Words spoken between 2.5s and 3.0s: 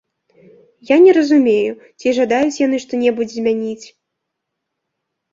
яны